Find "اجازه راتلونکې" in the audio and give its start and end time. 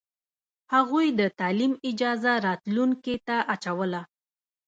1.89-3.15